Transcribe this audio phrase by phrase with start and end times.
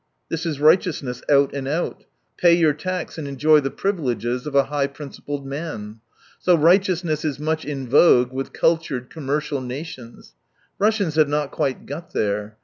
[0.29, 2.05] This is righteousness out and out:
[2.35, 5.99] pay your tax and enjoy the 162 privileges of a high principled man.
[6.39, 10.33] So righteousness is much in vogue with cul tured, commercial nations.
[10.79, 12.57] Russians have not quite got there.